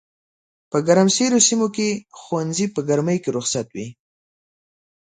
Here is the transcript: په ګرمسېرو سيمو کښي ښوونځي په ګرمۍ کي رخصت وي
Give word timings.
په 0.71 0.77
ګرمسېرو 0.87 1.39
سيمو 1.47 1.67
کښي 1.75 1.89
ښوونځي 2.19 2.65
په 2.73 2.79
ګرمۍ 2.89 3.17
کي 3.23 3.29
رخصت 3.37 3.67
وي 3.75 3.87